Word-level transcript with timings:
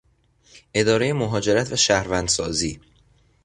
ادارهی 0.73 1.13
مهاجرت 1.13 1.71
و 1.71 1.75
شهروندسازی 1.75 2.79